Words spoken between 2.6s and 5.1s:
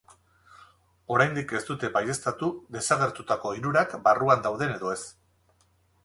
desagertutako hirurak barruan dauden edo ez.